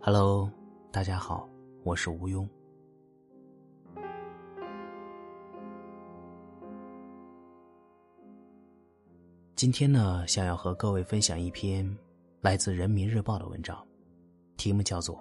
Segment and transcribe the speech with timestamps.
[0.00, 0.48] Hello，
[0.92, 1.46] 大家好，
[1.82, 2.48] 我是吴庸。
[9.56, 11.84] 今天呢，想要和各位分享一篇
[12.40, 13.84] 来自《人民日报》的文章，
[14.56, 15.16] 题目叫做《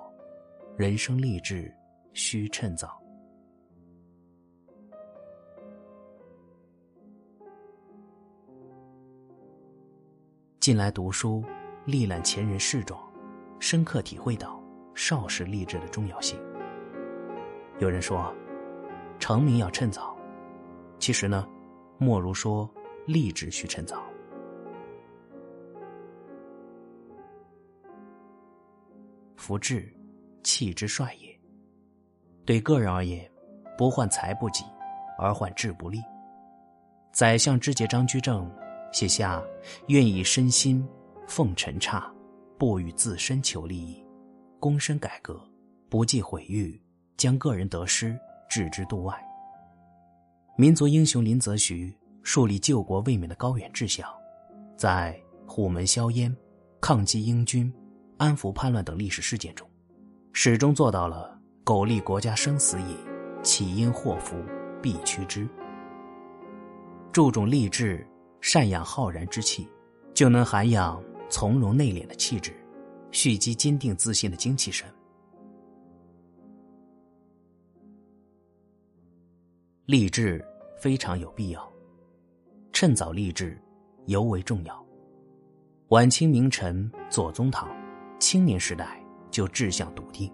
[0.77, 1.73] 人生励志
[2.13, 2.87] 需趁早》。
[10.59, 11.43] 近来读书，
[11.83, 13.01] 历览前人事状，
[13.59, 14.56] 深刻体会到。
[14.97, 16.39] 少时立志的重要性。
[17.77, 18.33] 有人说，
[19.19, 20.17] 成名要趁早，
[20.97, 21.47] 其实呢，
[21.99, 22.67] 莫如说
[23.05, 24.03] 立志需趁早。
[29.35, 29.87] 福至，
[30.41, 31.39] 气之帅也。
[32.43, 33.29] 对个人而言，
[33.77, 34.63] 不患财不济，
[35.19, 35.99] 而患志不立。
[37.11, 38.51] 宰相之杰张居正
[38.91, 39.43] 写下
[39.89, 40.83] ：“愿以身心
[41.27, 42.11] 奉臣差，
[42.57, 44.03] 不与自身求利益。”
[44.59, 45.39] 躬身改革，
[45.89, 46.79] 不计毁誉，
[47.15, 48.17] 将个人得失
[48.49, 49.15] 置之度外。
[50.57, 54.09] 民族英雄林则徐树立救国卫民的高远志向，
[54.75, 56.35] 在虎门销烟、
[56.81, 57.71] 抗击英军、
[58.17, 59.69] 安抚叛乱等历史事件中，
[60.33, 62.95] 始终做到了“苟利国家生死以，
[63.43, 64.35] 岂因祸福
[64.81, 65.47] 避趋之”。
[67.13, 68.05] 注重励志，
[68.41, 69.67] 善养浩然之气，
[70.13, 72.51] 就能涵养从容内敛的气质。
[73.19, 74.87] 蓄积坚定自信的精气神，
[79.87, 80.45] 励志
[80.77, 81.67] 非常有必要，
[82.71, 83.59] 趁早励志
[84.05, 84.85] 尤为重要。
[85.87, 87.67] 晚清名臣左宗棠，
[88.19, 90.31] 青年时代就志向笃定，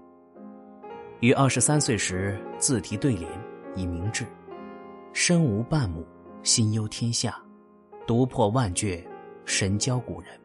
[1.21, 3.31] 于二十三岁时自题对联
[3.77, 4.25] 以明志
[5.15, 6.05] ：“身无半亩，
[6.43, 7.31] 心忧天下；
[8.05, 9.01] 读破万卷，
[9.45, 10.37] 神交古人。”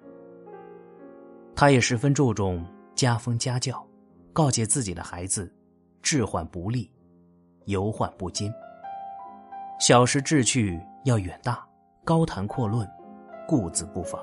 [1.61, 2.65] 他也十分注重
[2.95, 3.85] 家风家教，
[4.33, 5.53] 告诫自己的孩子：
[6.01, 6.89] 志患不立，
[7.65, 8.49] 忧患不坚。
[9.81, 11.67] 小时志趣要远大，
[12.05, 12.89] 高谈阔论，
[13.45, 14.21] 固自不妨。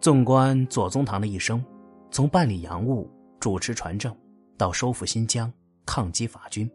[0.00, 1.62] 纵观左宗棠的一生，
[2.10, 3.06] 从办理洋务、
[3.38, 4.16] 主持船政，
[4.56, 5.52] 到收复新疆、
[5.84, 6.66] 抗击法军，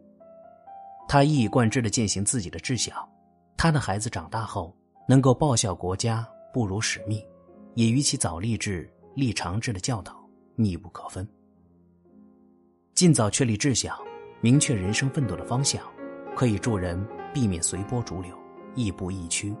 [1.08, 2.96] 他一以贯之的践行自己的志向。
[3.56, 4.72] 他的孩子长大后
[5.08, 7.20] 能够报效国家，不辱使命。
[7.74, 11.26] 也与其早立志、立长志的教导密不可分。
[12.94, 13.98] 尽早确立志向，
[14.40, 15.82] 明确人生奋斗的方向，
[16.36, 18.36] 可以助人避免随波逐流、
[18.74, 19.54] 亦步亦趋，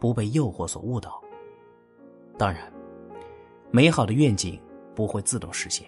[0.00, 1.22] 不被诱惑所误导。
[2.38, 2.72] 当然，
[3.70, 4.58] 美好的愿景
[4.94, 5.86] 不会自动实现，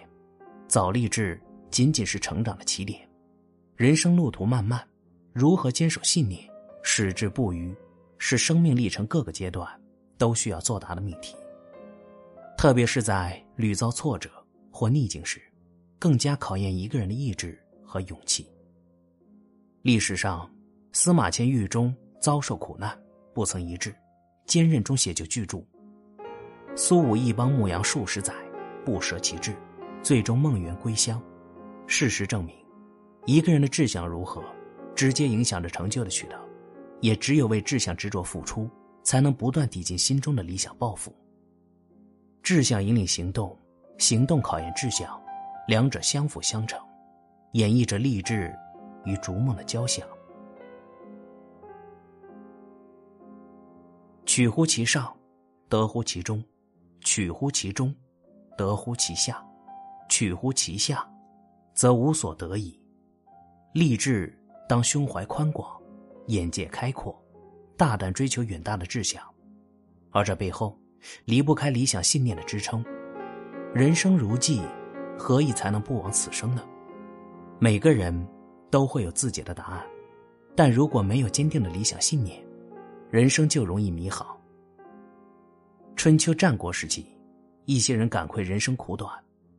[0.67, 3.01] 早立志仅仅是成长的起点。
[3.75, 4.87] 人生路途漫漫，
[5.33, 6.47] 如何坚守信念、
[6.83, 7.75] 矢志不渝，
[8.19, 9.67] 是生命历程各个阶段
[10.17, 11.35] 都需要作答的命题。
[12.57, 14.29] 特别是在屡遭挫折
[14.71, 15.41] 或逆境时，
[15.99, 18.47] 更加考验一个人的意志和勇气。
[19.81, 20.49] 历史上，
[20.91, 22.97] 司马迁狱中遭受苦难，
[23.33, 23.93] 不曾一志，
[24.45, 25.63] 坚韧中写就巨著。
[26.75, 28.33] 苏武一帮牧羊数十载，
[28.83, 29.55] 不舍其志，
[30.01, 31.21] 最终梦圆归乡。
[31.87, 32.55] 事实证明，
[33.25, 34.43] 一个人的志向如何，
[34.95, 36.39] 直接影响着成就的取得。
[37.01, 38.67] 也只有为志向执着付出，
[39.03, 41.15] 才能不断抵进心中的理想抱负。
[42.45, 43.57] 志向引领行动，
[43.97, 45.19] 行动考验志向，
[45.67, 46.79] 两者相辅相成，
[47.53, 48.55] 演绎着励志
[49.03, 50.07] 与逐梦的交响。
[54.27, 55.11] 取乎其上，
[55.67, 56.39] 得乎其中；
[57.01, 57.91] 取乎其中，
[58.55, 59.43] 得乎其下；
[60.07, 61.03] 取乎其下，
[61.73, 62.79] 则无所得矣。
[63.73, 64.31] 励志
[64.69, 65.67] 当胸怀宽广，
[66.27, 67.19] 眼界开阔，
[67.75, 69.19] 大胆追求远大的志向，
[70.11, 70.79] 而这背后。
[71.25, 72.83] 离不开理想信念的支撑，
[73.73, 74.61] 人生如寄，
[75.17, 76.63] 何以才能不枉此生呢？
[77.59, 78.27] 每个人
[78.69, 79.85] 都会有自己的答案，
[80.55, 82.43] 但如果没有坚定的理想信念，
[83.09, 84.27] 人生就容易迷航。
[85.95, 87.05] 春秋战国时期，
[87.65, 89.11] 一些人感愧人生苦短，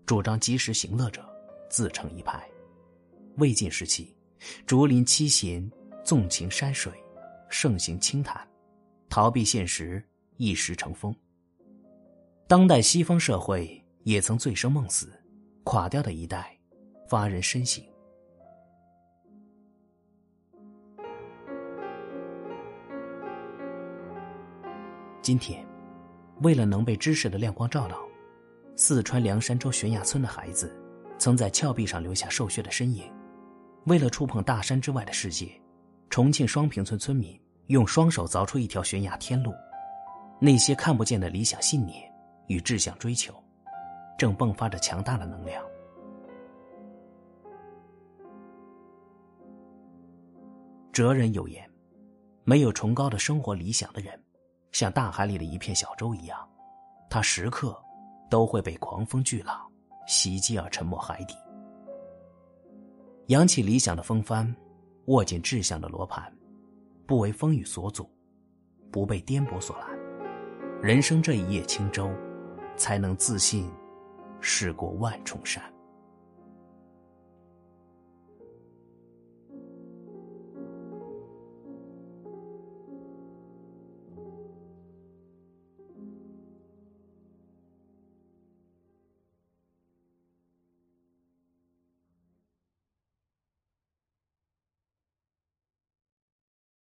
[0.04, 1.24] 主张及时行乐者
[1.70, 2.38] 自成一派；
[3.38, 4.14] 魏晋时期，
[4.66, 5.68] 竹林七贤
[6.04, 6.92] 纵情山水，
[7.48, 8.46] 盛行清谈，
[9.08, 10.04] 逃避现实，
[10.36, 11.14] 一时成风。
[12.48, 15.08] 当代西方社会也曾醉生梦死，
[15.64, 16.56] 垮掉的一代，
[17.08, 17.84] 发人深省。
[25.20, 25.66] 今天，
[26.42, 27.98] 为了能被知识的亮光照到，
[28.76, 30.72] 四川凉山州悬崖村的孩子
[31.18, 33.12] 曾在峭壁上留下瘦削的身影；
[33.86, 35.50] 为了触碰大山之外的世界，
[36.10, 39.52] 重庆双坪村村民用双手凿出一条悬崖天路。
[40.40, 42.08] 那些看不见的理想信念。
[42.48, 43.34] 与志向追求，
[44.18, 45.64] 正迸发着强大的能量。
[50.92, 51.68] 哲人有言
[52.44, 54.18] ：“没有崇高的生活理想的人，
[54.72, 56.48] 像大海里的一片小舟一样，
[57.10, 57.78] 他时刻
[58.30, 59.70] 都会被狂风巨浪
[60.06, 61.34] 袭击而沉没海底。”
[63.28, 64.54] 扬起理想的风帆，
[65.06, 66.32] 握紧志向的罗盘，
[67.06, 68.08] 不为风雨所阻，
[68.90, 69.88] 不被颠簸所拦，
[70.80, 72.08] 人生这一叶轻舟，
[72.76, 73.70] 才能自信
[74.40, 75.62] 驶过万重山。